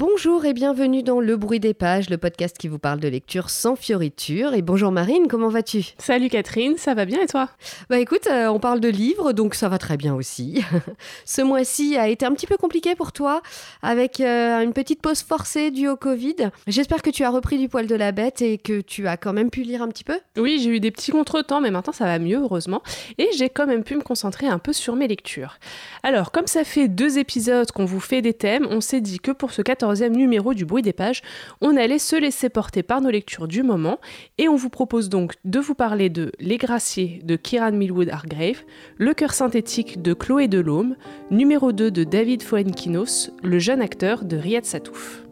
[0.00, 3.50] Bonjour et bienvenue dans Le Bruit des Pages, le podcast qui vous parle de lecture
[3.50, 4.54] sans fioriture.
[4.54, 5.92] Et bonjour Marine, comment vas-tu?
[5.98, 7.50] Salut Catherine, ça va bien et toi?
[7.90, 10.64] Bah écoute, euh, on parle de livres, donc ça va très bien aussi.
[11.26, 13.42] Ce mois-ci a été un petit peu compliqué pour toi,
[13.82, 16.48] avec euh, une petite pause forcée due au Covid.
[16.66, 19.34] J'espère que tu as repris du poil de la bête et que tu as quand
[19.34, 20.18] même pu lire un petit peu?
[20.38, 22.82] Oui, j'ai eu des petits contretemps, mais maintenant ça va mieux, heureusement.
[23.18, 25.58] Et j'ai quand même pu me concentrer un peu sur mes lectures.
[26.02, 29.30] Alors, comme ça fait deux épisodes qu'on vous fait des thèmes, on s'est dit que
[29.30, 29.60] pour ce
[29.90, 31.22] 14e numéro du bruit des pages,
[31.60, 33.98] on allait se laisser porter par nos lectures du moment
[34.38, 38.62] et on vous propose donc de vous parler de Les Graciers de Kieran Millwood Hargrave,
[38.96, 40.96] Le cœur synthétique de Chloé Delhomme,
[41.30, 45.24] numéro 2 de David Foenkinos, Le jeune acteur de Riyad Satouf.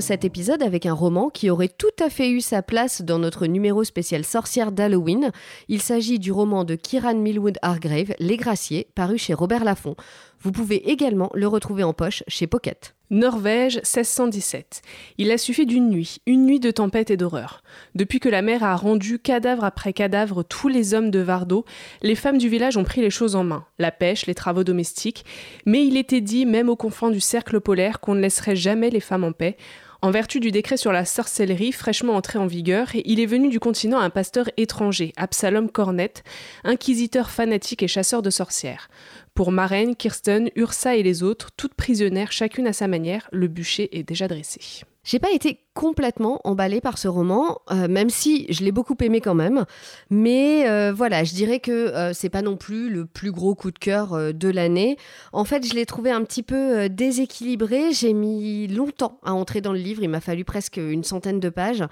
[0.00, 3.46] Cet épisode avec un roman qui aurait tout à fait eu sa place dans notre
[3.46, 5.30] numéro spécial sorcière d'Halloween.
[5.68, 9.96] Il s'agit du roman de Kieran Millwood Hargrave, Les Graciers, paru chez Robert Laffont.
[10.40, 12.94] Vous pouvez également le retrouver en poche chez Pocket.
[13.10, 14.82] Norvège, 1617.
[15.16, 17.62] Il a suffi d'une nuit, une nuit de tempête et d'horreur.
[17.94, 21.64] Depuis que la mer a rendu cadavre après cadavre tous les hommes de Vardo,
[22.02, 25.24] les femmes du village ont pris les choses en main, la pêche, les travaux domestiques,
[25.64, 29.00] mais il était dit, même aux confins du cercle polaire, qu'on ne laisserait jamais les
[29.00, 29.56] femmes en paix.
[30.00, 33.58] En vertu du décret sur la sorcellerie fraîchement entré en vigueur, il est venu du
[33.58, 36.22] continent un pasteur étranger, Absalom Cornet,
[36.62, 38.90] inquisiteur fanatique et chasseur de sorcières.
[39.34, 43.98] Pour Marraine, Kirsten, Ursa et les autres, toutes prisonnières chacune à sa manière, le bûcher
[43.98, 44.84] est déjà dressé.
[45.04, 49.20] J'ai pas été complètement emballée par ce roman, euh, même si je l'ai beaucoup aimé
[49.20, 49.64] quand même.
[50.10, 53.70] Mais euh, voilà, je dirais que euh, c'est pas non plus le plus gros coup
[53.70, 54.96] de cœur de l'année.
[55.32, 57.92] En fait, je l'ai trouvé un petit peu déséquilibré.
[57.92, 60.02] J'ai mis longtemps à entrer dans le livre.
[60.02, 61.84] Il m'a fallu presque une centaine de pages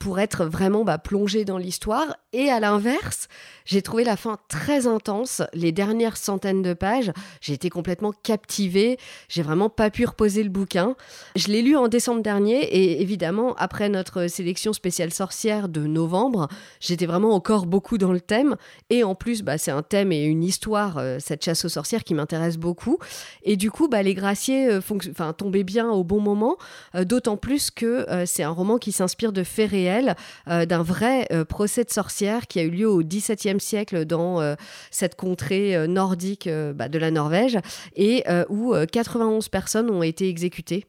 [0.00, 2.16] pour être vraiment bah, plongée dans l'histoire.
[2.32, 3.28] Et à l'inverse,
[3.66, 5.42] j'ai trouvé la fin très intense.
[5.52, 8.98] Les dernières centaines de pages, j'ai été complètement captivée.
[9.28, 10.96] J'ai vraiment pas pu reposer le bouquin.
[11.36, 16.48] Je l'ai lu en décembre dernier et évidemment après notre sélection spéciale sorcière de novembre,
[16.80, 18.56] j'étais vraiment encore beaucoup dans le thème.
[18.90, 22.04] Et en plus, bah, c'est un thème et une histoire, euh, cette chasse aux sorcières,
[22.04, 22.98] qui m'intéresse beaucoup.
[23.42, 26.56] Et du coup, bah, Les Graciers euh, tombaient bien au bon moment,
[26.94, 30.14] euh, d'autant plus que c'est un roman qui s'inspire de faits réels,
[30.46, 34.56] d'un vrai procès de sorcières qui a eu lieu au XVIIe siècle dans
[34.90, 37.58] cette contrée nordique bah, de la Norvège,
[37.96, 40.86] et où 91 personnes ont été exécutées.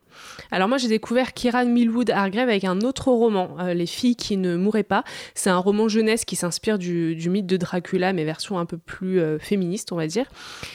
[0.51, 1.33] Alors moi j'ai découvert
[1.63, 5.03] Millwood Hargrave avec un autre roman, euh, Les filles qui ne mouraient pas.
[5.33, 9.19] C'est un roman jeunesse qui s'inspire du, mythe de Dracula mais version un peu plus
[9.19, 10.25] euh, féministe on va dire.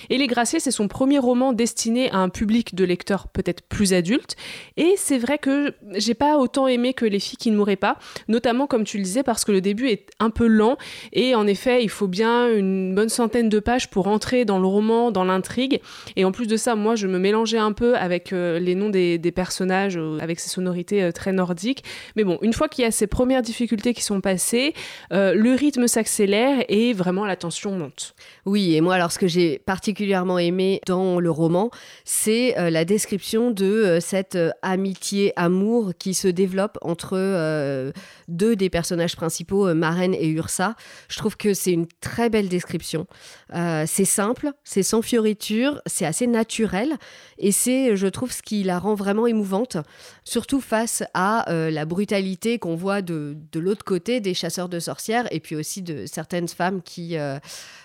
[0.09, 3.93] Et Les Graciers c'est son premier roman destiné à un public de lecteurs peut-être plus
[3.93, 4.37] adultes.
[4.77, 7.99] Et c'est vrai que j'ai pas autant aimé que Les filles qui ne mouraient pas,
[8.29, 10.77] notamment comme tu le disais parce que le début est un peu lent
[11.13, 14.67] et en effet il faut bien une bonne centaine de pages pour entrer dans le
[14.67, 15.81] roman, dans l'intrigue.
[16.17, 18.91] Et en plus de ça moi je me mélangeais un peu avec euh, les noms
[18.91, 21.85] des personnages euh, avec ses sonorités euh, très nordiques.
[22.17, 24.75] Mais bon, une fois qu'il y a ces premières difficultés qui sont passées,
[25.13, 28.15] euh, le rythme s'accélère et vraiment la tension monte.
[28.47, 31.71] Oui, et moi, alors ce que j'ai particulièrement aimé dans le roman,
[32.05, 37.93] c'est la description de cette amitié-amour qui se développe entre
[38.29, 40.75] deux des personnages principaux, Marraine et Ursa.
[41.09, 43.07] Je trouve que c'est une très belle description.
[43.53, 46.97] c'est simple, c'est sans fioriture, c'est assez naturel
[47.39, 49.77] et c'est, je trouve, ce qui la rend vraiment émouvante,
[50.25, 54.79] surtout face à euh, la brutalité qu'on voit de, de l'autre côté des chasseurs de
[54.79, 57.39] sorcières et puis aussi de certaines femmes qui, euh,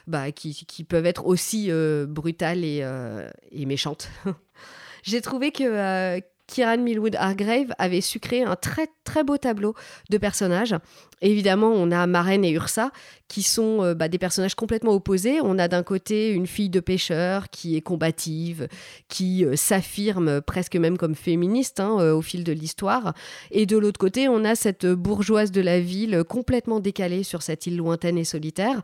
[0.07, 2.85] bah, qui, qui, peuvent être aussi euh, brutales et,
[3.51, 4.09] et méchantes.
[5.03, 9.75] J'ai trouvé que Kieran Millwood Hargrave avait su créer un très très beau tableau
[10.09, 10.75] de personnages.
[11.21, 12.91] évidemment, on a Marraine et Ursa
[13.27, 15.39] qui sont euh, bah, des personnages complètement opposés.
[15.41, 18.67] On a d'un côté une fille de pêcheur qui est combative,
[19.07, 23.13] qui euh, s'affirme presque même comme féministe hein, euh, au fil de l'histoire.
[23.51, 27.66] Et de l'autre côté, on a cette bourgeoise de la ville complètement décalée sur cette
[27.66, 28.81] île lointaine et solitaire,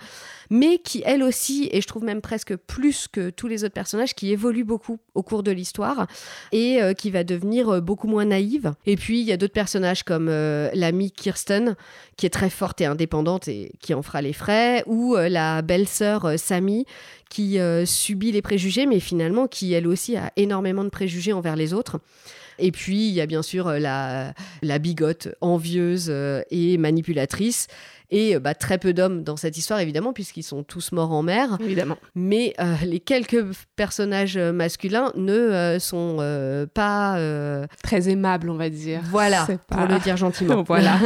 [0.50, 4.16] mais qui elle aussi, et je trouve même presque plus que tous les autres personnages,
[4.16, 6.08] qui évolue beaucoup au cours de l'histoire
[6.52, 8.74] et qui va devenir beaucoup moins naïve.
[8.86, 11.76] Et puis, il y a d'autres personnages comme l'amie Kirsten,
[12.18, 15.62] qui est très forte et indépendante et qui en fera les frais, ou euh, la
[15.62, 16.86] belle-sœur euh, Samy
[17.30, 21.56] qui euh, subit les préjugés, mais finalement qui elle aussi a énormément de préjugés envers
[21.56, 22.00] les autres.
[22.60, 26.14] Et puis, il y a bien sûr la, la bigote envieuse
[26.52, 27.68] et manipulatrice.
[28.12, 31.58] Et bah, très peu d'hommes dans cette histoire évidemment puisqu'ils sont tous morts en mer.
[31.62, 31.98] Évidemment.
[32.16, 32.54] Mais
[32.84, 33.44] les quelques
[33.76, 36.18] personnages masculins ne sont
[36.74, 37.18] pas
[37.84, 39.02] très aimables, on va dire.
[39.10, 40.64] Voilà, pour le dire gentiment.
[40.68, 41.00] voilà.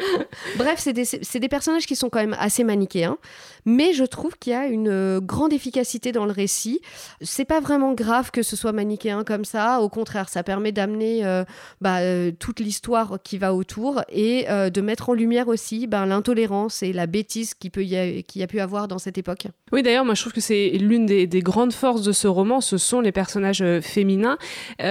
[0.56, 1.04] Bref, c'est des,
[1.40, 3.18] des, personnages qui sont quand même assez manichéens,
[3.64, 6.80] mais je trouve qu'il y a une euh, grande efficacité dans le récit.
[7.20, 11.24] C'est pas vraiment grave que ce soit manichéen comme ça, au contraire, ça permet d'amener
[11.24, 11.44] euh,
[11.80, 16.82] bah, euh, toute l'histoire qui va autour et de mettre en lumière aussi ben, l'intolérance
[16.82, 19.46] et la bêtise qu'il peut y a, qui a pu avoir dans cette époque.
[19.72, 22.76] Oui, d'ailleurs, moi je trouve que c'est l'une des, grandes forces de ce roman, ce
[22.76, 24.36] sont les personnages féminins.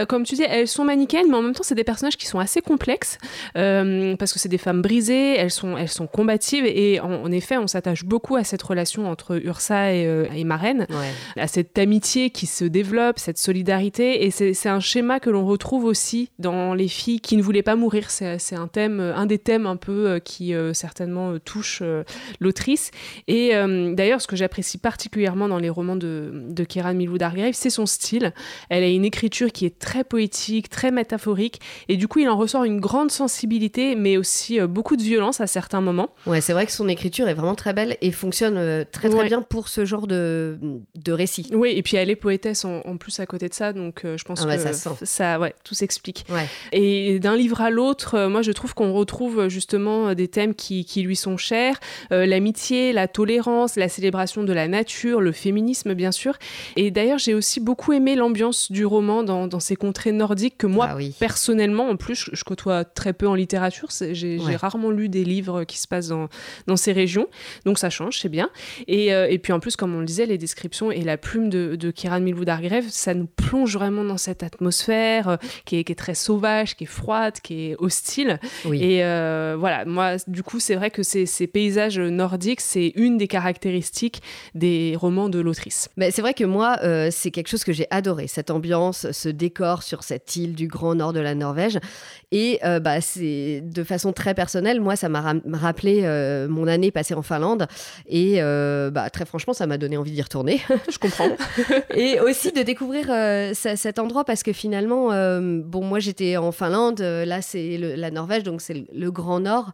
[0.08, 2.40] comme tu dis, elles sont manichéennes, mais en même temps, c'est des personnages qui sont
[2.40, 3.18] assez complexes
[3.54, 7.58] parce que c'est des femmes brisées, elles sont, elles sont combatives et en, en effet,
[7.58, 10.88] on s'attache beaucoup à cette relation entre Ursa et, euh, et Marraine,
[11.38, 14.26] à cette amitié qui se développe, cette solidarité.
[14.26, 17.76] Et c'est un schéma que l'on retrouve aussi dans les filles qui ne voulaient pas
[17.76, 18.10] mourir.
[18.10, 21.82] C'est un thème, un des thèmes un peu euh, qui euh, certainement touche
[22.40, 22.92] l'autrice.
[23.28, 23.52] Et
[23.94, 27.86] d'ailleurs, ce que j'apprécie particulièrement dans les romans de, de Kieran Milwood Hargrave, c'est son
[27.86, 28.34] style.
[28.70, 32.38] Elle a une écriture qui est très poétique, très métaphorique, et du coup, il en
[32.38, 36.10] ressort une grande sensibilité, mais aussi beaucoup de violence à certains moments.
[36.26, 39.26] Ouais, c'est vrai que son écriture est vraiment très belle et fonctionne euh, très très
[39.26, 40.58] bien pour ce genre de,
[40.96, 41.50] de récit.
[41.54, 44.24] Oui, et puis elle est poétesse en, plus à côté de ça, donc euh, je
[44.24, 46.26] pense ah que ça, ouais, tout s'explique.
[46.72, 50.86] Et d'un livre à l'autre, euh, moi je trouve qu'on retrouve justement des thèmes qui,
[50.90, 56.12] qui lui sont chers, l'amitié, la tolérance, la célébration de la nature, le féminisme bien
[56.12, 56.38] sûr.
[56.76, 60.68] Et d'ailleurs j'ai aussi beaucoup aimé l'ambiance du roman dans, dans, ces contrées nordiques que
[60.68, 65.24] moi ah personnellement, en plus je, côtoie très peu en littérature, j'ai rarement lu des
[65.24, 66.28] livres qui se passent dans,
[66.68, 67.28] dans ces régions,
[67.66, 68.50] donc ça change, c'est bien.
[68.90, 71.76] Euh, et, puis en plus, comme on le disait, les descriptions et la plume de,
[71.76, 76.16] de Kieran Milwood Hargrave, ça nous plonge vraiment dans cette atmosphère euh, qui, est, très
[76.16, 78.40] sauvage, qui est froide, qui est hostile.
[78.72, 83.28] Et euh, voilà, moi, du coup, c'est vrai que ces, paysages nordiques, c'est une des
[83.28, 84.22] caractéristiques
[84.56, 85.90] des romans de l'autrice.
[85.98, 86.80] Mais c'est vrai que moi,
[87.12, 90.96] c'est quelque chose que j'ai adoré, cette ambiance, ce décor sur cette île du grand
[90.96, 91.80] nord de la Norvège.
[92.32, 96.02] Et bah, c'est de façon très personnelle, moi, ça m'a rappelé
[96.50, 97.68] mon année passée en Finlande.
[98.08, 100.62] Et euh, bah, très franchement, ça m'a donné envie d'y retourner.
[100.92, 101.30] Je comprends.
[101.96, 106.52] et aussi de découvrir euh, cet endroit parce que finalement, euh, bon, moi j'étais en
[106.52, 109.72] Finlande, là c'est la Norvège, donc c'est le, Grand Nord.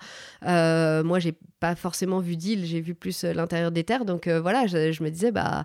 [1.03, 4.05] Moi, j'ai pas forcément vu d'île, j'ai vu plus l'intérieur des terres.
[4.05, 5.63] Donc voilà, je, je, me disais, bah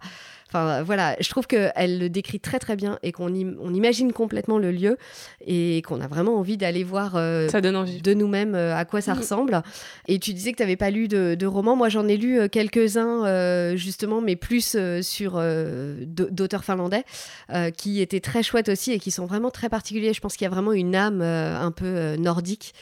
[0.53, 4.59] Enfin voilà, je trouve qu'elle le décrit très très bien et qu'on on imagine complètement
[4.59, 4.97] le lieu
[5.47, 8.03] et qu'on a vraiment envie d'aller voir euh, ça donne envie.
[8.03, 9.19] de nous-mêmes euh, à quoi ça mm.
[9.19, 9.63] ressemble.
[10.09, 11.77] Et tu disais que tu n'avais pas lu de, de romans.
[11.77, 15.41] Moi j'en ai lu euh, quelques-uns justement, mais plus sur
[16.07, 17.05] d'auteurs finlandais
[17.77, 20.13] qui étaient très chouettes aussi et qui sont vraiment très particuliers.
[20.13, 22.75] Je pense qu'il y a vraiment une âme un peu nordique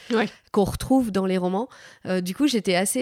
[0.51, 1.69] qu'on retrouve dans les romans.
[2.21, 2.98] du coup j'étais assez,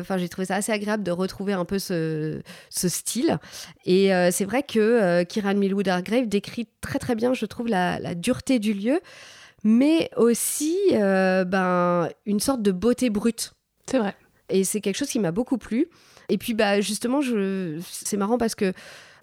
[0.00, 3.38] enfin j'ai trouvé ça assez agréable de retrouver un peu ce, ce style.
[3.84, 7.68] Et euh, c'est vrai que euh, Kiran Milwood Hargrave décrit très très bien, je trouve,
[7.68, 9.00] la, dureté du lieu,
[9.62, 13.52] mais aussi euh, ben, une sorte de beauté brute.
[13.90, 14.14] C'est vrai.
[14.50, 15.88] Et c'est quelque chose qui m'a beaucoup plu.
[16.28, 17.78] Et puis bah, justement, je...
[17.90, 18.72] c'est marrant parce que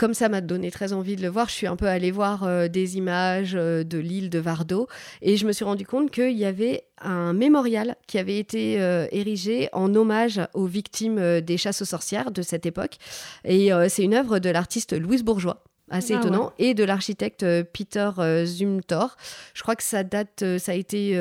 [0.01, 2.43] comme ça m'a donné très envie de le voir, je suis un peu allée voir
[2.43, 4.87] euh, des images euh, de l'île de Vardo
[5.21, 9.07] et je me suis rendu compte qu'il y avait un mémorial qui avait été euh,
[9.11, 12.97] érigé en hommage aux victimes des chasses aux sorcières de cette époque.
[13.45, 15.63] Et c'est une œuvre de l'artiste Louise Bourgeois
[15.93, 18.09] assez ah étonnant, et de l'architecte Peter
[18.45, 19.17] Zumthor.
[19.53, 21.19] Je crois que ça date, ça a été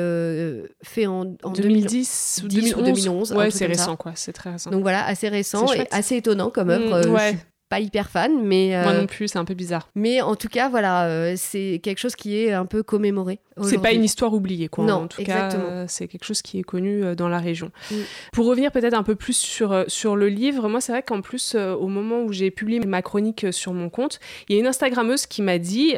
[0.81, 3.33] fait en, 2010 ou 2011.
[3.33, 4.13] Ouais, c'est récent, quoi.
[4.15, 4.71] C'est très récent.
[4.71, 7.05] Donc voilà, assez récent et assez étonnant comme œuvre.
[7.05, 7.37] Mmh, ouais
[7.71, 8.77] pas hyper fan, mais...
[8.83, 9.87] Moi non plus, c'est un peu bizarre.
[9.95, 13.39] Mais en tout cas, voilà, euh, c'est quelque chose qui est un peu commémoré.
[13.63, 14.85] C'est pas une histoire oubliée, quoi.
[14.85, 15.63] Non, en tout exactement.
[15.63, 17.71] cas, c'est quelque chose qui est connu euh, dans la région.
[17.91, 17.95] Mm.
[18.31, 21.21] Pour revenir peut-être un peu plus sur, euh, sur le livre, moi, c'est vrai qu'en
[21.21, 24.67] plus, au moment où j'ai publié ma chronique sur mon compte, il y a une
[24.67, 25.93] Instagrammeuse qui m'a dit,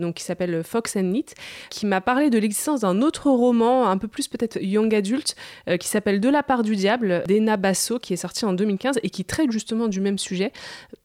[0.00, 1.26] donc qui s'appelle Fox and Knit,
[1.70, 5.36] qui m'a parlé de l'existence d'un autre roman, un peu plus peut-être young adulte,
[5.78, 9.10] qui s'appelle De la part du diable, d'Ena Basso, qui est sorti en 2015 et
[9.10, 10.52] qui traite justement du même sujet.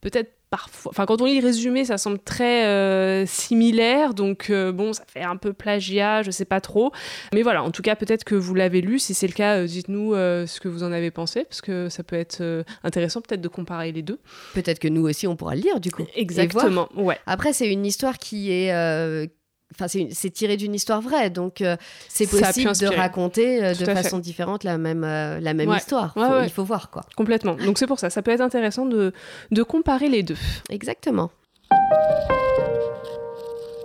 [0.01, 4.71] Peut-être parfois, enfin quand on lit le résumé, ça semble très euh, similaire, donc euh,
[4.71, 6.91] bon, ça fait un peu plagiat, je sais pas trop.
[7.33, 8.99] Mais voilà, en tout cas, peut-être que vous l'avez lu.
[8.99, 12.03] Si c'est le cas, euh, dites-nous ce que vous en avez pensé, parce que ça
[12.03, 14.19] peut être intéressant peut-être de comparer les deux.
[14.53, 16.05] Peut-être que nous aussi on pourra le lire du coup.
[16.15, 17.17] Exactement, ouais.
[17.25, 19.31] Après, c'est une histoire qui est
[19.73, 21.77] Enfin, c'est tiré d'une histoire vraie, donc euh,
[22.09, 26.13] c'est possible de raconter euh, de façon différente la même, euh, la même histoire.
[26.43, 27.03] Il faut voir quoi.
[27.15, 27.55] Complètement.
[27.55, 29.13] Donc c'est pour ça, ça peut être intéressant de,
[29.51, 30.37] de comparer les deux.
[30.69, 31.31] Exactement.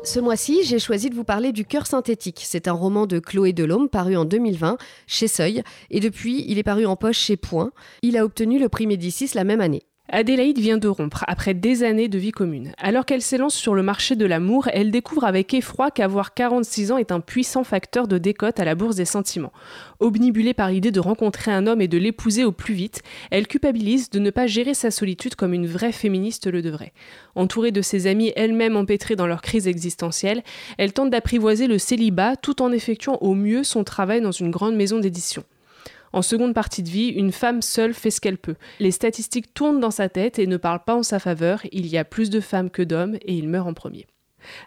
[0.07, 2.43] Ce mois-ci, j'ai choisi de vous parler du Cœur synthétique.
[2.45, 4.79] C'est un roman de Chloé Delhomme paru en 2020
[5.09, 7.73] chez Seuil et depuis, il est paru en poche chez Point.
[8.03, 9.83] Il a obtenu le prix Médicis la même année.
[10.09, 12.73] Adélaïde vient de rompre après des années de vie commune.
[12.79, 16.99] Alors qu'elle s'élance sur le marché de l'amour, elle découvre avec effroi qu'avoir 46 ans
[16.99, 19.53] est un puissant facteur de décote à la bourse des sentiments.
[19.99, 24.09] Obnibulée par l'idée de rencontrer un homme et de l'épouser au plus vite, elle culpabilise
[24.11, 26.93] de ne pas gérer sa solitude comme une vraie féministe le devrait.
[27.35, 30.45] Entourée de ses amies elle-même empêtrées dans leur crise existentielle,
[30.79, 34.77] elle tente d'apprivoiser le célibat tout en effectuant au mieux son travail dans une grande
[34.77, 35.43] maison d'édition.
[36.17, 38.55] En seconde partie de vie, une femme seule fait ce qu'elle peut.
[38.81, 41.61] Les statistiques tournent dans sa tête et ne parlent pas en sa faveur.
[41.73, 44.07] Il y a plus de femmes que d'hommes et il meurt en premier.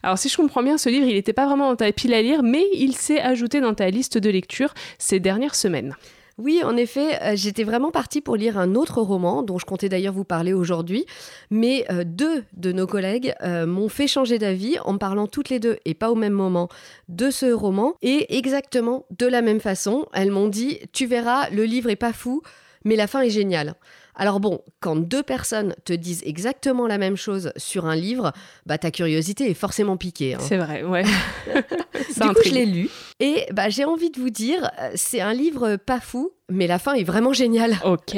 [0.04, 2.22] Alors si je comprends bien, ce livre, il n'était pas vraiment dans ta pile à
[2.22, 5.96] lire, mais il s'est ajouté dans ta liste de lecture ces dernières semaines.
[6.40, 9.90] Oui, en effet, euh, j'étais vraiment partie pour lire un autre roman, dont je comptais
[9.90, 11.06] d'ailleurs vous parler aujourd'hui,
[11.52, 15.60] mais euh, deux de nos collègues euh, m'ont fait changer d'avis en parlant toutes les
[15.60, 16.70] deux, et pas au même moment,
[17.10, 20.06] de ce roman, et exactement de la même façon.
[20.14, 22.42] Elles m'ont dit, tu verras, le livre est pas fou,
[22.86, 23.76] mais la fin est géniale.
[24.20, 28.34] Alors bon, quand deux personnes te disent exactement la même chose sur un livre,
[28.66, 30.36] bah ta curiosité est forcément piquée.
[30.36, 30.40] Hein.
[30.42, 31.04] C'est vrai, ouais.
[31.54, 32.90] du coup, je l'ai lu
[33.22, 36.80] et bah j'ai envie de vous dire, euh, c'est un livre pas fou, mais la
[36.80, 37.78] fin est vraiment géniale.
[37.86, 38.18] Ok.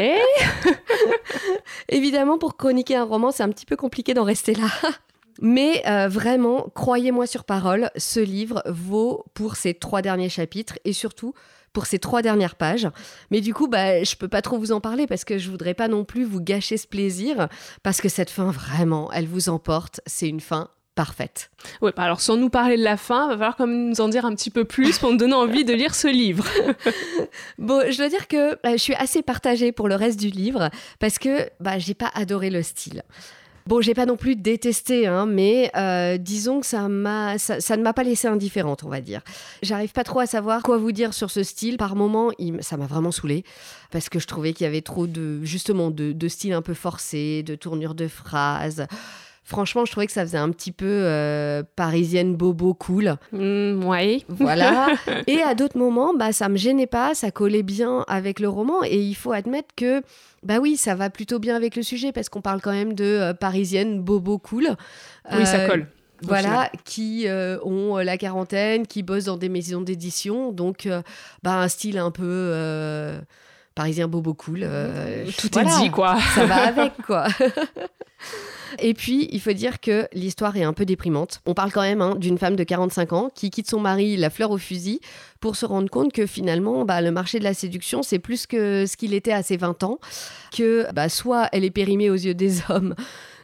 [1.89, 4.67] Évidemment, pour chroniquer un roman, c'est un petit peu compliqué d'en rester là.
[5.39, 10.93] Mais euh, vraiment, croyez-moi sur parole, ce livre vaut pour ses trois derniers chapitres et
[10.93, 11.33] surtout
[11.73, 12.87] pour ces trois dernières pages.
[13.29, 15.73] Mais du coup, bah, je peux pas trop vous en parler parce que je voudrais
[15.73, 17.47] pas non plus vous gâcher ce plaisir
[17.83, 20.01] parce que cette fin, vraiment, elle vous emporte.
[20.05, 21.51] C'est une fin parfaite.
[21.81, 24.09] Ouais, bah alors sans nous parler de la fin, va falloir quand même nous en
[24.09, 26.45] dire un petit peu plus pour nous donner envie de lire ce livre.
[27.57, 30.69] bon, je dois dire que bah, je suis assez partagée pour le reste du livre
[30.99, 33.03] parce que bah, j'ai pas adoré le style.
[33.67, 37.83] Bon, j'ai pas non plus détesté, hein, mais euh, disons que ça, m'a, ça, ne
[37.83, 39.21] m'a pas laissé indifférente, on va dire.
[39.61, 41.77] J'arrive pas trop à savoir quoi vous dire sur ce style.
[41.77, 43.43] Par moments, ça m'a vraiment saoulé
[43.91, 46.73] parce que je trouvais qu'il y avait trop de, justement, de, de style un peu
[46.73, 48.87] forcé, de tournure de phrases.
[49.51, 53.17] Franchement, je trouvais que ça faisait un petit peu euh, parisienne bobo cool.
[53.33, 54.21] Mmh, ouais.
[54.29, 54.87] Voilà.
[55.27, 58.81] et à d'autres moments, bah, ça me gênait pas, ça collait bien avec le roman.
[58.85, 60.03] Et il faut admettre que,
[60.41, 63.03] bah oui, ça va plutôt bien avec le sujet parce qu'on parle quand même de
[63.03, 64.69] euh, parisienne bobo cool.
[65.33, 65.87] Oui, ça euh, colle.
[66.21, 67.25] Voilà, qui
[67.65, 70.87] ont la quarantaine, qui bossent dans des maisons d'édition, donc
[71.41, 73.11] bah, un style un peu
[73.81, 74.67] parisien bobo cool.
[75.37, 76.19] Tout est dit, quoi.
[76.35, 77.27] ça va avec, quoi.
[78.79, 81.41] Et puis, il faut dire que l'histoire est un peu déprimante.
[81.45, 84.29] On parle quand même hein, d'une femme de 45 ans qui quitte son mari la
[84.29, 85.01] fleur au fusil
[85.39, 88.85] pour se rendre compte que finalement, bah, le marché de la séduction, c'est plus que
[88.85, 89.99] ce qu'il était à ses 20 ans,
[90.55, 92.95] que bah, soit elle est périmée aux yeux des hommes,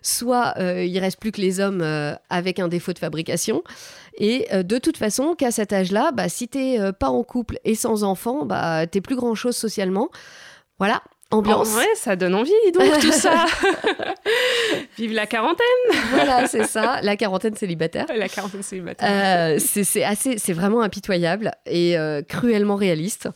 [0.08, 3.64] soit euh, il reste plus que les hommes euh, avec un défaut de fabrication.
[4.18, 7.76] Et euh, de toute façon, qu'à cet âge-là, bah, si t'es pas en couple et
[7.76, 10.10] sans enfant, bah, t'es plus grand-chose socialement.
[10.80, 11.76] Voilà, ambiance.
[11.76, 13.46] ouais, ça donne envie donc tout ça.
[14.98, 15.66] Vive la quarantaine.
[16.12, 18.06] voilà, c'est ça, la quarantaine célibataire.
[18.16, 19.56] La quarantaine célibataire.
[19.56, 23.30] Euh, c'est assez, c'est vraiment impitoyable et euh, cruellement réaliste.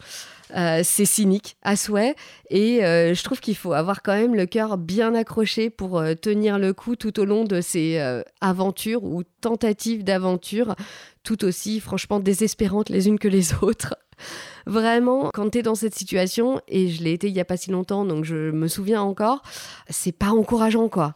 [0.55, 2.15] Euh, c'est cynique à souhait
[2.49, 6.73] et je trouve qu'il faut avoir quand même le cœur bien accroché pour tenir le
[6.73, 10.75] coup tout au long de ces aventures ou tentatives d'aventure
[11.23, 13.95] tout aussi franchement désespérantes les unes que les autres.
[14.65, 17.57] Vraiment, quand tu es dans cette situation, et je l'ai été il y a pas
[17.57, 19.41] si longtemps, donc je me souviens encore,
[19.89, 21.15] c'est pas encourageant, quoi.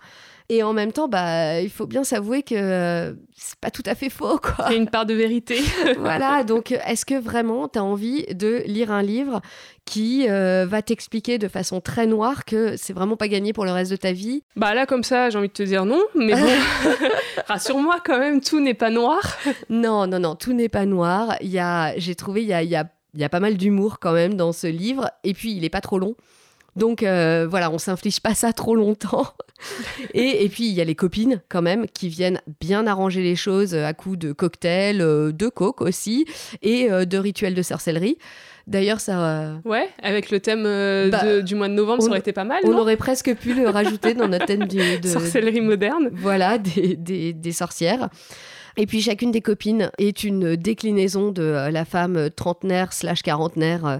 [0.49, 4.09] Et en même temps, bah, il faut bien s'avouer que c'est pas tout à fait
[4.09, 4.65] faux, quoi.
[4.67, 5.59] Il y a une part de vérité.
[5.97, 9.41] voilà, donc est-ce que vraiment tu as envie de lire un livre
[9.85, 13.71] qui euh, va t'expliquer de façon très noire que c'est vraiment pas gagné pour le
[13.71, 14.43] reste de ta vie?
[14.55, 16.47] Bah là, comme ça, j'ai envie de te dire non, mais bon,
[17.47, 19.37] rassure-moi quand même, tout n'est pas noir.
[19.69, 21.35] non, non, non, tout n'est pas noir.
[21.41, 22.85] Il y a, j'ai trouvé, il y a, il y a
[23.15, 25.09] il y a pas mal d'humour quand même dans ce livre.
[25.23, 26.15] Et puis, il n'est pas trop long.
[26.75, 29.27] Donc euh, voilà, on s'inflige pas ça trop longtemps.
[30.13, 33.73] et, puis il y a les copines quand même qui viennent bien arranger les choses
[33.73, 36.25] à coups de cocktails, euh, de coke aussi,
[36.61, 38.17] et euh, de rituels de sorcellerie.
[38.67, 39.53] D'ailleurs, ça.
[39.63, 40.63] Ouais, avec le thème
[41.11, 42.61] bah, du mois de novembre, ça aurait été pas mal.
[42.63, 46.09] On aurait presque pu le rajouter dans notre thème de sorcellerie moderne.
[46.13, 48.09] Voilà, des, des, des sorcières.
[48.77, 53.85] Et puis chacune des copines est une déclinaison de euh, la femme trentenaire slash quarantenaire,
[53.85, 53.97] euh,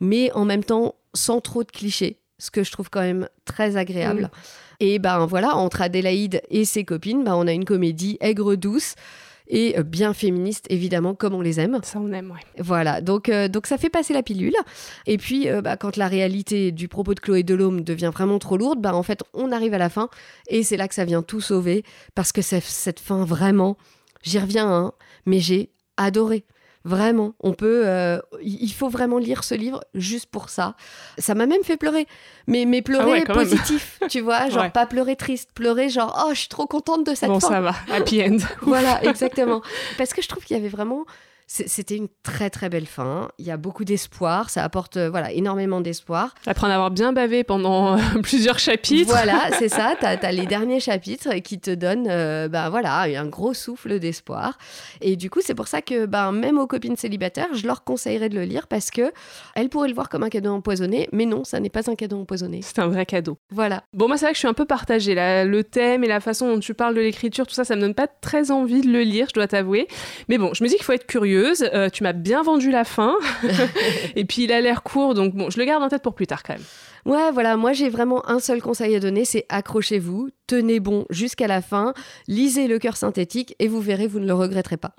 [0.00, 3.76] mais en même temps sans trop de clichés, ce que je trouve quand même très
[3.76, 4.30] agréable.
[4.80, 8.94] Et ben voilà, entre Adélaïde et ses copines, ben, on a une comédie aigre douce
[9.48, 11.78] et euh, bien féministe évidemment comme on les aime.
[11.82, 12.40] Ça on aime, ouais.
[12.58, 14.54] Voilà, donc, donc ça fait passer la pilule.
[15.06, 18.80] Et puis bah, quand la réalité du propos de Chloé Delhomme devient vraiment trop lourde,
[18.80, 20.08] bah, en fait on arrive à la fin
[20.48, 23.76] et c'est là que ça vient tout sauver parce que cette fin vraiment
[24.22, 24.92] j'y reviens, hein,
[25.26, 26.44] mais j'ai adoré.
[26.84, 30.74] Vraiment, on peut, euh, il faut vraiment lire ce livre juste pour ça.
[31.18, 32.08] Ça m'a même fait pleurer,
[32.48, 34.70] mais, mais pleurer Ah positif, tu vois, genre Ouais.
[34.70, 37.74] pas pleurer triste, pleurer genre oh je suis trop contente de cette Bon, ça va.
[37.92, 38.38] Happy end.
[38.62, 39.62] Voilà, exactement.
[39.96, 41.04] Parce que je trouve qu'il y avait vraiment.
[41.46, 43.28] C'était une très très belle fin.
[43.38, 44.50] Il y a beaucoup d'espoir.
[44.50, 46.34] Ça apporte euh, voilà énormément d'espoir.
[46.46, 49.10] Après en avoir bien bavé pendant euh, plusieurs chapitres.
[49.10, 49.94] Voilà, c'est ça.
[49.98, 54.56] Tu as, les derniers chapitres qui te donnent euh, ben voilà, un gros souffle d'espoir.
[55.00, 58.28] Et du coup, c'est pour ça que ben, même aux copines célibataires, je leur conseillerais
[58.28, 59.12] de le lire parce que
[59.54, 61.08] elles pourraient le voir comme un cadeau empoisonné.
[61.12, 62.60] Mais non, ça n'est pas un cadeau empoisonné.
[62.62, 63.38] C'est un vrai cadeau.
[63.50, 63.84] Voilà.
[63.92, 65.14] Bon, moi, c'est vrai que je suis un peu partagée.
[65.14, 65.44] là.
[65.44, 67.94] Le thème et la façon dont tu parles de l'écriture, tout ça, ça me donne
[67.94, 69.88] pas très envie de le lire, je dois t'avouer.
[70.28, 71.64] Mais bon, je me dis qu'il faut être curieuse.
[71.72, 73.16] Euh, tu m'as bien vendu la fin.
[74.16, 76.26] et puis, il a l'air court, donc bon, je le garde en tête pour plus
[76.26, 76.62] tard quand même.
[77.04, 81.48] Ouais, voilà, moi j'ai vraiment un seul conseil à donner, c'est accrochez-vous, tenez bon jusqu'à
[81.48, 81.94] la fin,
[82.28, 84.94] lisez le cœur synthétique et vous verrez, vous ne le regretterez pas.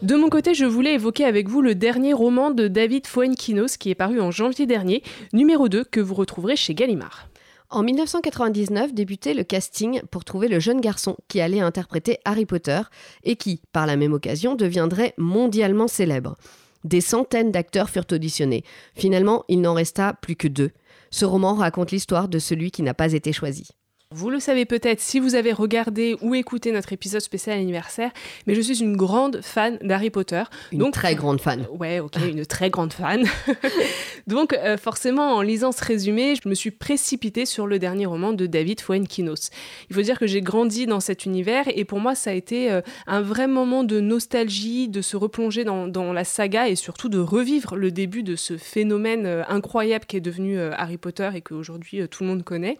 [0.00, 3.90] De mon côté, je voulais évoquer avec vous le dernier roman de David Fuenquinos qui
[3.90, 5.02] est paru en janvier dernier,
[5.34, 7.28] numéro 2, que vous retrouverez chez Gallimard.
[7.70, 12.80] En 1999 débutait le casting pour trouver le jeune garçon qui allait interpréter Harry Potter
[13.24, 16.36] et qui, par la même occasion, deviendrait mondialement célèbre.
[16.84, 18.64] Des centaines d'acteurs furent auditionnés.
[18.94, 20.70] Finalement, il n'en resta plus que deux.
[21.10, 23.68] Ce roman raconte l'histoire de celui qui n'a pas été choisi.
[24.10, 28.10] Vous le savez peut-être si vous avez regardé ou écouté notre épisode spécial anniversaire,
[28.46, 30.44] mais je suis une grande fan d'Harry Potter.
[30.72, 31.66] Une Donc- très grande fan.
[31.78, 33.26] Ouais, ok, une très grande fan.
[34.26, 38.32] Donc, euh, forcément, en lisant ce résumé, je me suis précipitée sur le dernier roman
[38.32, 39.50] de David Fuenquinos.
[39.90, 42.70] Il faut dire que j'ai grandi dans cet univers et pour moi, ça a été
[42.72, 47.10] euh, un vrai moment de nostalgie, de se replonger dans, dans la saga et surtout
[47.10, 51.28] de revivre le début de ce phénomène euh, incroyable qui est devenu euh, Harry Potter
[51.34, 52.78] et qu'aujourd'hui euh, tout le monde connaît.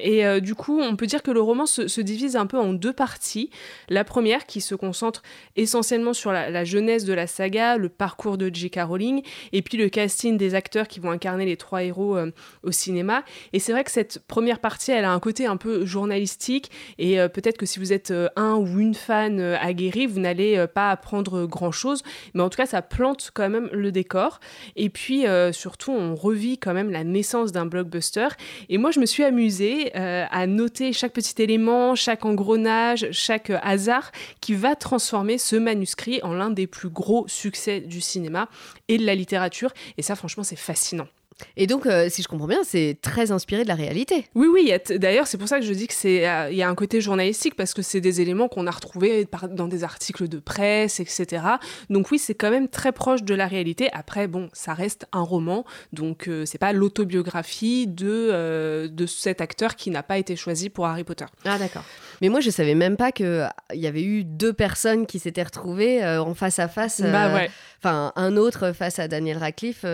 [0.00, 2.58] Et euh, du coup, on peut dire que le roman se, se divise un peu
[2.58, 3.50] en deux parties.
[3.88, 5.22] La première qui se concentre
[5.56, 8.80] essentiellement sur la, la jeunesse de la saga, le parcours de J.K.
[8.82, 12.30] Rowling, et puis le casting des acteurs qui vont incarner les trois héros euh,
[12.62, 13.24] au cinéma.
[13.52, 17.20] Et c'est vrai que cette première partie, elle a un côté un peu journalistique, et
[17.20, 21.46] euh, peut-être que si vous êtes un ou une fan aguerri, vous n'allez pas apprendre
[21.46, 22.02] grand-chose,
[22.34, 24.40] mais en tout cas, ça plante quand même le décor.
[24.76, 28.28] Et puis, surtout, on revit quand même la naissance d'un blockbuster.
[28.68, 33.50] Et moi, je me suis amusée euh, à noter chaque petit élément, chaque engrenage, chaque
[33.50, 38.48] euh, hasard qui va transformer ce manuscrit en l'un des plus gros succès du cinéma
[38.88, 39.72] et de la littérature.
[39.96, 41.08] Et ça, franchement, c'est fascinant.
[41.56, 44.26] Et donc, euh, si je comprends bien, c'est très inspiré de la réalité.
[44.34, 46.68] Oui, oui, d'ailleurs, c'est pour ça que je dis que c'est, euh, il y a
[46.68, 50.26] un côté journalistique parce que c'est des éléments qu'on a retrouvés par- dans des articles
[50.28, 51.42] de presse, etc.
[51.90, 53.88] Donc oui, c'est quand même très proche de la réalité.
[53.92, 59.40] Après, bon, ça reste un roman, donc euh, c'est pas l'autobiographie de, euh, de cet
[59.40, 61.26] acteur qui n'a pas été choisi pour Harry Potter.
[61.44, 61.84] Ah d'accord.
[62.20, 65.42] Mais moi je savais même pas que il y avait eu deux personnes qui s'étaient
[65.44, 67.00] retrouvées en face à face.
[67.00, 67.50] Bah ouais.
[67.80, 69.84] Enfin un autre face à Daniel Radcliffe.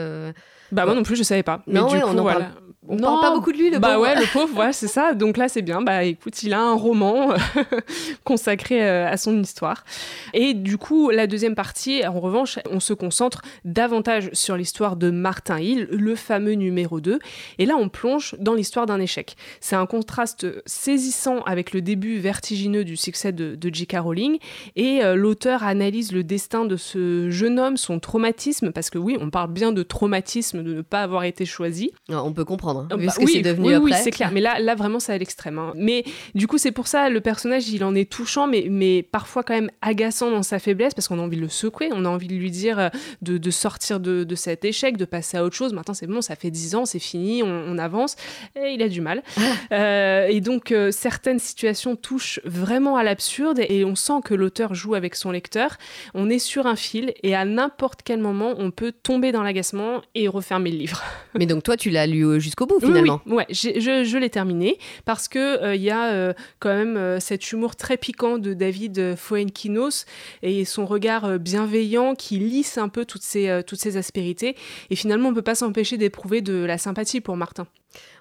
[0.73, 0.75] Euh.
[0.77, 1.63] Bah moi non plus, je savais pas.
[1.67, 2.41] Non, Mais du ouais, coup, on en voilà.
[2.41, 2.53] parle-
[2.87, 4.03] On Non, parle pas beaucoup de lui le Bah pauvre.
[4.03, 5.15] ouais, le pauvre, ouais, c'est ça.
[5.15, 5.81] Donc là, c'est bien.
[5.81, 7.33] Bah écoute, il a un roman
[8.25, 9.85] consacré euh, à son histoire.
[10.33, 15.11] Et du coup, la deuxième partie, en revanche, on se concentre davantage sur l'histoire de
[15.11, 17.19] Martin Hill, le fameux numéro 2.
[17.59, 19.37] Et là, on plonge dans l'histoire d'un échec.
[19.61, 23.97] C'est un contraste saisissant avec le début vertigineux du succès de, de J.K.
[24.01, 24.39] Rowling.
[24.77, 29.17] Et euh, l'auteur analyse le destin de ce jeune homme, son traumatisme, parce que oui,
[29.21, 31.93] on parle bien de traumatisme de ne pas avoir été choisi.
[32.09, 32.81] Non, on peut comprendre.
[32.81, 33.91] hein, Ah bah ce que oui, c'est devenu oui, après.
[33.93, 34.31] Oui, c'est clair.
[34.33, 35.59] Mais là, là vraiment, c'est à l'extrême.
[35.59, 35.73] hein.
[35.77, 39.43] Mais du coup, c'est pour ça, le personnage, il en est touchant, mais, mais parfois
[39.43, 42.09] quand même agaçant dans sa faiblesse, parce qu'on a envie de le secouer, on a
[42.09, 42.89] envie de lui dire euh,
[43.23, 45.73] de, de sortir de, de cet échec, de passer à autre chose.
[45.73, 48.17] Maintenant, c'est bon, ça fait 10 ans, c'est fini, on, on avance.
[48.57, 49.23] Et il a du mal.
[49.73, 54.75] Euh, et donc, euh, certaines situations touchent vraiment à l'absurde, et on sent que l'auteur
[54.75, 55.79] joue avec son lecteur.
[56.15, 60.03] On est sur un fil, et à n'importe quel moment, on peut tomber dans l'agacement
[60.15, 61.03] et refermer le livre.
[61.35, 63.21] Mais donc toi tu l'as lu euh, jusqu'au bout finalement.
[63.27, 67.21] Oui, ouais, je, je l'ai terminé parce que il y a euh, quand même euh,
[67.21, 70.07] cet humour très piquant de David euh, Fuenquinos
[70.43, 74.57] et son regard euh, bienveillant qui lisse un peu toutes ces, euh, toutes ces aspérités.
[74.91, 77.67] Et finalement, on peut pas s'empêcher d'éprouver de la sympathie pour Martin.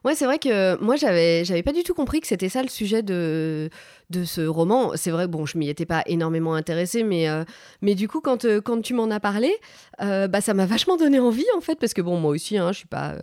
[0.04, 2.68] Ouais, c'est vrai que moi, j'avais, j'avais pas du tout compris que c'était ça le
[2.68, 3.70] sujet de,
[4.10, 4.92] de ce roman.
[4.96, 7.44] C'est vrai, bon, je m'y étais pas énormément intéressée, mais, euh,
[7.82, 9.56] mais du coup, quand, euh, quand tu m'en as parlé,
[10.02, 12.72] euh, bah, ça m'a vachement donné envie, en fait, parce que bon, moi aussi, hein,
[12.72, 13.16] je suis pas.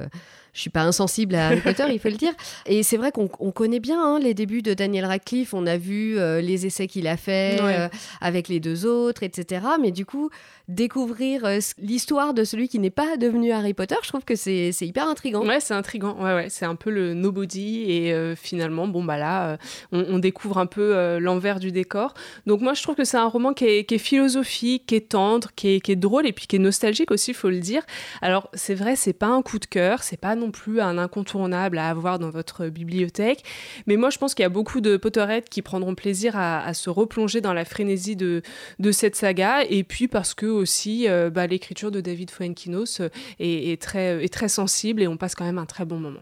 [0.52, 2.32] Je suis pas insensible à Harry Potter, il faut le dire.
[2.66, 5.54] Et c'est vrai qu'on on connaît bien hein, les débuts de Daniel Radcliffe.
[5.54, 7.76] On a vu euh, les essais qu'il a fait Ouais.
[7.78, 7.88] euh,
[8.20, 9.64] avec les deux autres, etc.
[9.80, 10.30] Mais du coup,
[10.68, 14.70] découvrir euh, l'histoire de celui qui n'est pas devenu Harry Potter, je trouve que c'est
[14.80, 15.46] hyper intriguant.
[15.46, 16.16] Ouais, c'est intriguant.
[16.20, 19.58] Ouais, ouais, c'est un peu le nobody et finalement, bon bah là,
[19.92, 22.14] on, découvre un peu l'envers du décor.
[22.46, 25.76] Donc moi, je trouve que c'est un roman qui est, philosophique, qui est tendre, qui
[25.76, 27.82] est, qui est, drôle et puis qui est nostalgique aussi, il faut le dire.
[28.22, 31.78] Alors c'est vrai, c'est pas un coup de cœur, c'est pas non plus un incontournable
[31.78, 33.44] à avoir dans votre bibliothèque,
[33.86, 36.90] mais moi je pense qu'il y a beaucoup de Potterheads qui prendront plaisir à, se
[36.90, 38.42] replonger dans la frénésie de,
[38.78, 43.10] de cette saga et puis parce que aussi bah, l'écriture de David Fuenkinos est,
[43.72, 46.20] est, très, est très sensible et on passe quand même un très bon moment.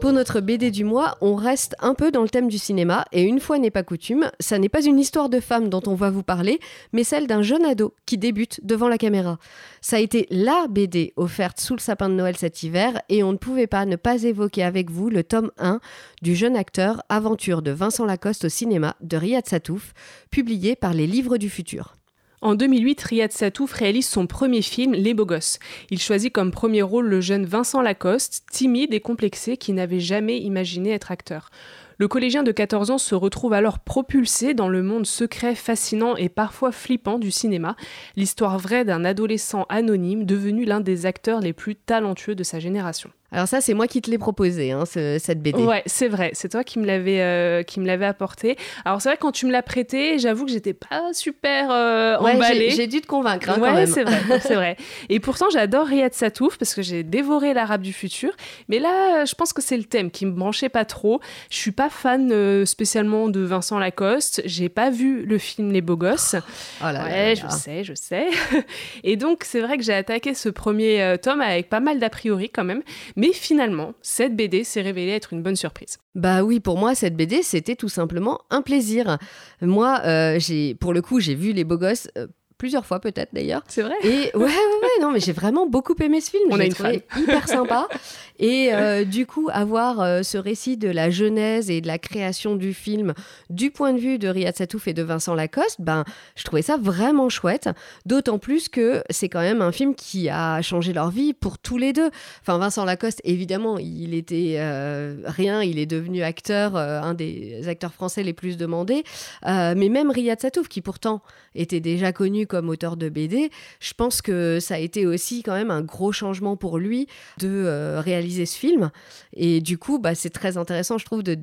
[0.00, 3.22] Pour notre BD du mois, on reste un peu dans le thème du cinéma, et
[3.22, 6.08] une fois n'est pas coutume, ça n'est pas une histoire de femme dont on va
[6.10, 6.60] vous parler,
[6.92, 9.38] mais celle d'un jeune ado qui débute devant la caméra.
[9.80, 13.32] Ça a été LA BD offerte sous le sapin de Noël cet hiver, et on
[13.32, 15.80] ne pouvait pas ne pas évoquer avec vous le tome 1
[16.22, 19.94] du jeune acteur Aventure de Vincent Lacoste au cinéma de Riyad Satouf,
[20.30, 21.96] publié par les Livres du Futur.
[22.40, 25.58] En 2008, Riyad Satouf réalise son premier film, Les Beaux Gosses.
[25.90, 30.38] Il choisit comme premier rôle le jeune Vincent Lacoste, timide et complexé qui n'avait jamais
[30.38, 31.50] imaginé être acteur.
[31.96, 36.28] Le collégien de 14 ans se retrouve alors propulsé dans le monde secret, fascinant et
[36.28, 37.74] parfois flippant du cinéma,
[38.14, 43.10] l'histoire vraie d'un adolescent anonyme devenu l'un des acteurs les plus talentueux de sa génération.
[43.30, 45.62] Alors ça, c'est moi qui te l'ai proposé, hein, cette BD.
[45.62, 46.30] Ouais, c'est vrai.
[46.32, 48.56] C'est toi qui me l'avais euh, qui me l'avait apporté.
[48.86, 52.70] Alors c'est vrai quand tu me l'as prêté, j'avoue que j'étais pas super euh, emballée.
[52.70, 53.50] J'ai dû te convaincre.
[53.50, 54.76] Hein, ouais, c'est vrai, c'est vrai.
[55.10, 58.30] Et pourtant, j'adore Riyad Satouf parce que j'ai dévoré l'arabe du futur.
[58.68, 61.20] Mais là, je pense que c'est le thème qui me branchait pas trop.
[61.50, 64.40] Je suis pas fan euh, spécialement de Vincent Lacoste.
[64.46, 66.36] J'ai pas vu le film Les Beaux Gosses.
[66.80, 68.28] Oh là ouais, je sais, je sais.
[69.04, 72.48] Et donc c'est vrai que j'ai attaqué ce premier tome avec pas mal d'a priori
[72.48, 72.82] quand même.
[73.18, 75.98] Mais finalement, cette BD s'est révélée être une bonne surprise.
[76.14, 79.18] Bah oui, pour moi, cette BD, c'était tout simplement un plaisir.
[79.60, 83.32] Moi, euh, j'ai, pour le coup, j'ai vu Les Beaux Gosses euh, plusieurs fois peut-être
[83.32, 83.62] d'ailleurs.
[83.68, 83.94] C'est vrai.
[84.02, 86.50] Et ouais, ouais, ouais, non, mais j'ai vraiment beaucoup aimé ce film.
[86.50, 87.88] On a une trouvé hyper sympa.
[88.38, 92.54] Et euh, du coup, avoir euh, ce récit de la genèse et de la création
[92.54, 93.14] du film
[93.50, 96.04] du point de vue de Riyad Satouf et de Vincent Lacoste, ben,
[96.36, 97.68] je trouvais ça vraiment chouette.
[98.06, 101.78] D'autant plus que c'est quand même un film qui a changé leur vie pour tous
[101.78, 102.10] les deux.
[102.42, 107.92] Enfin, Vincent Lacoste, évidemment, il était euh, rien, il est devenu acteur, un des acteurs
[107.92, 109.02] français les plus demandés.
[109.44, 111.22] mais même Riyad Satouf, qui pourtant
[111.54, 115.54] était déjà connu comme auteur de BD, je pense que ça a été aussi quand
[115.54, 117.06] même un gros changement pour lui
[117.38, 118.90] de réaliser ce film.
[119.34, 121.38] Et du coup, bah, c'est très intéressant, je trouve, de,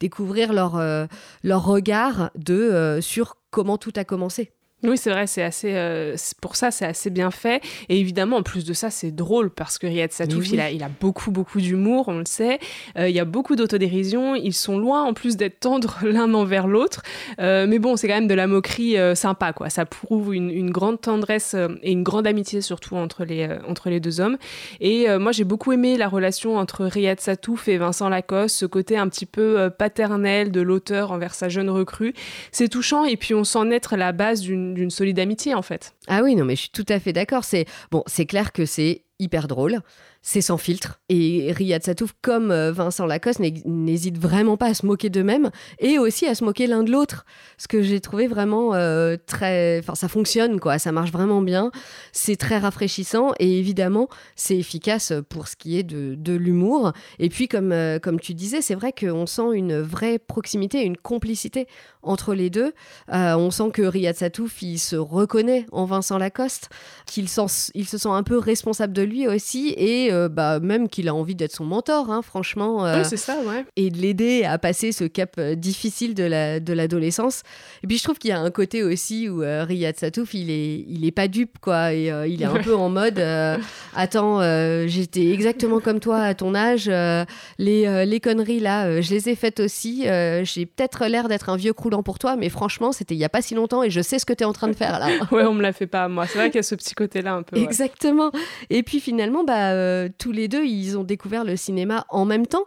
[0.00, 1.06] découvrir leur, euh,
[1.42, 4.52] leur regard de, euh, sur comment tout a commencé.
[4.84, 5.72] Oui, c'est vrai, c'est assez.
[5.74, 7.60] Euh, pour ça, c'est assez bien fait.
[7.88, 10.84] Et évidemment, en plus de ça, c'est drôle parce que Riyad Satouf, il, a, il
[10.84, 12.60] a beaucoup, beaucoup d'humour, on le sait.
[12.96, 14.36] Euh, il y a beaucoup d'autodérision.
[14.36, 17.02] Ils sont loin, en plus, d'être tendres l'un envers l'autre.
[17.40, 19.68] Euh, mais bon, c'est quand même de la moquerie sympa, quoi.
[19.68, 23.98] Ça prouve une, une grande tendresse et une grande amitié, surtout entre les, entre les
[23.98, 24.38] deux hommes.
[24.80, 28.96] Et moi, j'ai beaucoup aimé la relation entre Riyad Satouf et Vincent Lacoste, ce côté
[28.96, 32.14] un petit peu paternel de l'auteur envers sa jeune recrue.
[32.52, 35.94] C'est touchant et puis on sent naître la base d'une d'une solide amitié en fait.
[36.06, 37.44] Ah oui, non mais je suis tout à fait d'accord.
[37.44, 39.80] C'est bon, c'est clair que c'est hyper drôle
[40.22, 41.00] c'est sans filtre.
[41.08, 45.98] Et Riyad Satouf, comme euh, Vincent Lacoste, n'hésite vraiment pas à se moquer d'eux-mêmes et
[45.98, 47.24] aussi à se moquer l'un de l'autre.
[47.56, 49.78] Ce que j'ai trouvé vraiment euh, très.
[49.78, 50.78] Enfin, ça fonctionne, quoi.
[50.78, 51.70] Ça marche vraiment bien.
[52.12, 56.92] C'est très rafraîchissant et évidemment, c'est efficace pour ce qui est de, l'humour.
[57.18, 60.96] Et puis, comme, euh, comme tu disais, c'est vrai qu'on sent une vraie proximité, une
[60.96, 61.66] complicité
[62.02, 62.72] entre les deux.
[63.08, 66.68] on sent que Riyad Satouf, il se reconnaît en Vincent Lacoste,
[67.06, 67.26] qu'il
[67.74, 71.14] il se sent un peu responsable de lui aussi et euh, bah, même qu'il a
[71.14, 72.86] envie d'être son mentor, hein, franchement.
[72.86, 73.64] Euh, c'est ça, ouais.
[73.76, 77.42] Et de l'aider à passer ce cap euh, difficile de, la, de l'adolescence.
[77.82, 80.84] Et puis je trouve qu'il y a un côté aussi où Riyad Satouf, il est,
[80.88, 81.92] il est pas dupe, quoi.
[81.92, 83.22] Et il est un peu en mode
[83.94, 84.40] Attends,
[84.86, 86.90] j'étais exactement comme toi à ton âge.
[87.58, 90.04] les, les conneries là, je les ai faites aussi.
[90.04, 93.28] j'ai peut-être l'air d'être un vieux croulant pour toi, mais franchement, c'était il y a
[93.28, 95.08] pas si longtemps et je sais ce que tu es en train de faire là.
[95.32, 96.26] ouais, on me l'a fait pas à moi.
[96.26, 97.56] C'est vrai qu'il y a ce petit côté-là un peu.
[97.56, 98.30] Exactement.
[98.70, 102.66] Et puis finalement, bah tous les deux, ils ont découvert le cinéma en même temps.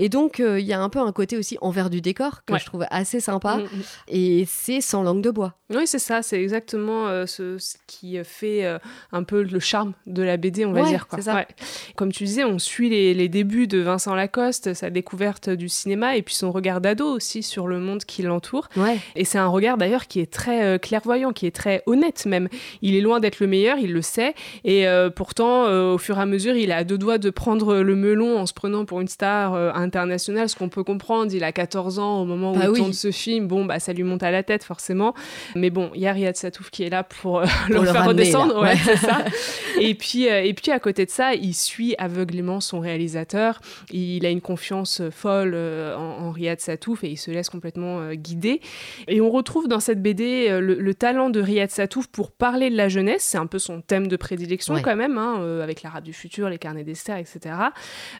[0.00, 2.56] Et donc, euh, il y a un peu un côté aussi envers du décor que
[2.58, 3.58] je trouve assez sympa.
[3.58, 3.82] Mm, mm.
[4.08, 5.54] Et c'est sans langue de bois.
[5.68, 6.22] Oui, c'est ça.
[6.22, 8.78] C'est exactement euh, ce, qui fait euh,
[9.12, 11.06] un peu le charme de la BD, on va dire.
[11.06, 11.20] Quoi.
[11.20, 11.44] Ça.
[11.96, 16.22] Comme tu disais, on suit les, débuts de Vincent Lacoste, sa découverte du cinéma et
[16.22, 18.68] puis son regard d'ado aussi sur le monde qui l'entoure.
[19.14, 22.48] Et c'est un regard d'ailleurs qui est très clairvoyant, qui est très honnête même.
[22.80, 24.34] Il est loin d'être le meilleur, il le sait.
[24.64, 28.38] Et pourtant, au fur et à mesure, il a deux doigts de prendre le melon
[28.38, 29.54] en se prenant pour une star
[29.96, 31.32] international, ce qu'on peut comprendre.
[31.34, 32.78] Il a 14 ans au moment où Bah il oui.
[32.78, 33.46] tourne ce film.
[33.48, 35.14] Bon, bah, ça lui monte à la tête, forcément.
[35.54, 37.94] Mais bon, il y a Riyad Satouf qui est là pour, euh, le le faire
[37.94, 38.54] ramener, redescendre.
[38.54, 38.60] là.
[38.60, 38.76] Ouais, Ouais.
[38.84, 39.24] c'est ça.
[39.80, 43.60] Et puis, euh, et puis, à côté de ça, il suit aveuglément son réalisateur.
[43.92, 48.12] Il a une confiance folle euh, en, en Riyad Satouf et il se laisse complètement
[48.12, 48.60] guider.
[49.08, 52.76] Et on retrouve dans cette BD le, le talent de Riyad Satouf pour parler de
[52.76, 53.22] la jeunesse.
[53.24, 54.82] C'est un peu son thème de prédilection Ouais.
[54.82, 57.54] quand même, hein, avec l'arabe du futur, les carnets d'Esther, etc.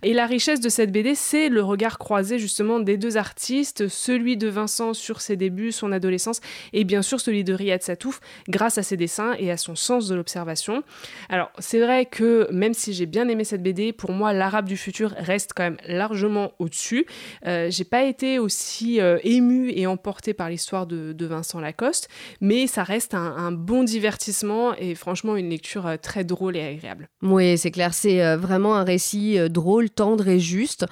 [0.03, 4.37] Et la richesse de cette BD, c'est le regard croisé justement des deux artistes, celui
[4.37, 6.41] de Vincent sur ses débuts, son adolescence,
[6.73, 10.09] et bien sûr celui de Riyad Satouf, grâce à ses dessins et à son sens
[10.09, 10.83] de l'observation.
[11.29, 14.77] Alors, c'est vrai que même si j'ai bien aimé cette BD, pour moi, l'arabe du
[14.77, 17.07] futur reste quand même largement au-dessus.
[17.47, 22.09] Euh, j'ai pas été aussi euh, émue et emportée par l'histoire de, de Vincent Lacoste,
[22.41, 27.09] mais ça reste un, bon divertissement et franchement une lecture euh, très drôle et agréable.
[27.23, 30.87] Oui, c'est clair, c'est euh, vraiment un récit euh, drôle, tendre et juste.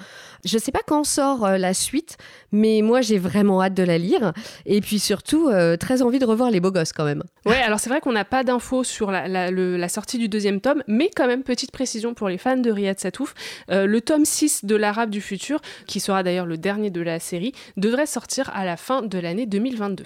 [0.49, 2.17] Je sais pas quand sort euh, la suite,
[2.51, 4.33] mais moi j'ai vraiment hâte de la lire.
[4.65, 7.23] Et puis surtout, euh, très envie de revoir les beaux gosses quand même.
[7.45, 11.11] Ouais, alors c'est vrai qu'on n'a pas d'infos sur la sortie du deuxième tome, mais
[11.15, 13.35] quand même, petite précision pour les fans de Riyad Satouf,
[13.69, 17.19] euh, le tome 6 de l'Arabe du futur, qui sera d'ailleurs le dernier de la
[17.19, 20.03] série, devrait sortir à la fin de l'année 2022.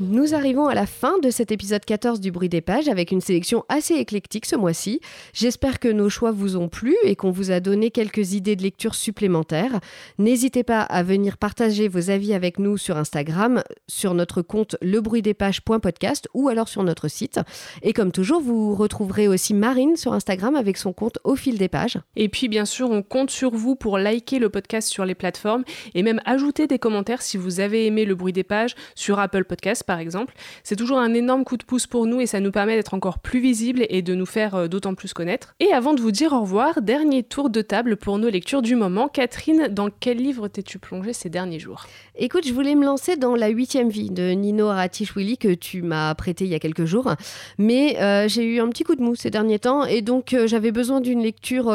[0.00, 3.20] Nous arrivons à la fin de cet épisode 14 du bruit des pages avec une
[3.20, 5.00] sélection assez éclectique ce mois-ci.
[5.32, 8.62] J'espère que nos choix vous ont plu et qu'on vous a donné quelques idées de
[8.62, 9.80] lecture supplémentaires.
[10.18, 16.28] N'hésitez pas à venir partager vos avis avec nous sur Instagram, sur notre compte lebruitdespages.podcast
[16.32, 17.40] ou alors sur notre site.
[17.82, 21.68] Et comme toujours, vous retrouverez aussi Marine sur Instagram avec son compte au fil des
[21.68, 21.98] pages.
[22.14, 25.64] Et puis, bien sûr, on compte sur vous pour liker le podcast sur les plateformes
[25.96, 29.42] et même ajouter des commentaires si vous avez aimé le bruit des pages sur Apple
[29.44, 30.34] Podcast, par exemple.
[30.62, 33.18] C'est toujours un énorme coup de pouce pour nous et ça nous permet d'être encore
[33.18, 35.54] plus visibles et de nous faire euh, d'autant plus connaître.
[35.60, 38.76] Et avant de vous dire au revoir, dernier tour de table pour nos lectures du
[38.76, 39.08] moment.
[39.08, 41.86] Catherine, dans quel livre t'es-tu plongée ces derniers jours?
[42.16, 46.14] Écoute, je voulais me lancer dans La huitième vie de Nino Aratichwili que tu m'as
[46.14, 47.14] prêté il y a quelques jours,
[47.56, 50.46] mais euh, j'ai eu un petit coup de mou ces derniers temps et donc euh,
[50.46, 51.72] j'avais besoin d'une lecture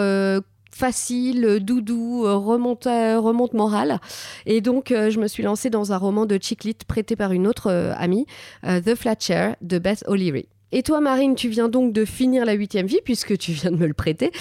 [0.73, 3.99] facile, doudou, remonte, remonte morale.
[4.45, 7.47] Et donc, euh, je me suis lancée dans un roman de Chick prêté par une
[7.47, 8.25] autre euh, amie,
[8.65, 10.47] euh, The Flat de Beth O'Leary.
[10.71, 13.77] Et toi, Marine, tu viens donc de finir la huitième vie, puisque tu viens de
[13.77, 14.31] me le prêter.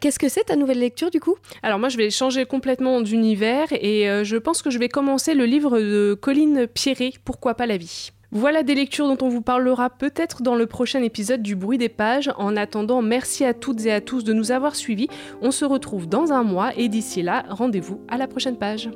[0.00, 1.34] Qu'est-ce que c'est ta nouvelle lecture, du coup?
[1.64, 5.46] Alors moi, je vais changer complètement d'univers et je pense que je vais commencer le
[5.46, 8.12] livre de Colline Pierret, Pourquoi pas la vie?
[8.34, 11.88] Voilà des lectures dont on vous parlera peut-être dans le prochain épisode du bruit des
[11.88, 12.30] pages.
[12.36, 15.08] En attendant, merci à toutes et à tous de nous avoir suivis.
[15.40, 18.90] On se retrouve dans un mois et d'ici là, rendez-vous à la prochaine page.